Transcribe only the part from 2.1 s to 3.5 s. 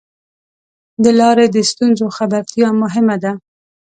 خبرتیا مهمه ده.